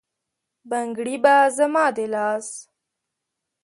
[0.69, 2.47] بنګړي به زما د لاس،